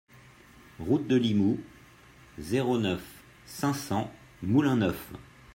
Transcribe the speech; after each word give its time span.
Route 0.79 1.05
de 1.07 1.15
Limoux, 1.15 1.59
zéro 2.39 2.79
neuf, 2.79 3.05
cinq 3.45 3.75
cents 3.75 4.11
Moulin-Neuf 4.41 4.97